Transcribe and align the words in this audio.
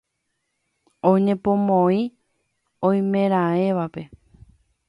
Oñepomoĩ 1.11 1.99
oimeraẽvape. 2.87 4.01